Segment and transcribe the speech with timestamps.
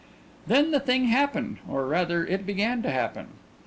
[0.47, 3.27] Then the thing happened, or rather it began to happen.